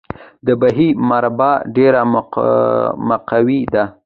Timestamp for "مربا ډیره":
1.09-2.01